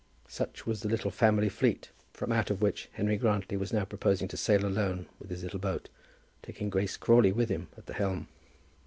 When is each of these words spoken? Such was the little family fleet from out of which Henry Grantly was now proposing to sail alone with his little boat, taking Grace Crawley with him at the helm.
Such 0.27 0.65
was 0.65 0.81
the 0.81 0.89
little 0.89 1.11
family 1.11 1.47
fleet 1.47 1.91
from 2.11 2.31
out 2.31 2.49
of 2.49 2.59
which 2.59 2.89
Henry 2.93 3.17
Grantly 3.17 3.55
was 3.55 3.71
now 3.71 3.85
proposing 3.85 4.27
to 4.29 4.35
sail 4.35 4.65
alone 4.65 5.05
with 5.19 5.29
his 5.29 5.43
little 5.43 5.59
boat, 5.59 5.89
taking 6.41 6.71
Grace 6.71 6.97
Crawley 6.97 7.31
with 7.31 7.49
him 7.49 7.67
at 7.77 7.85
the 7.85 7.93
helm. 7.93 8.27